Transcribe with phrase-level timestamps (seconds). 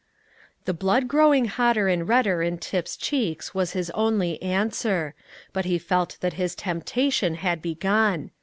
[0.65, 5.13] The blood growing hotter and redder in Tip's cheeks was his only answer;
[5.53, 8.31] but he felt that his temptation had begun.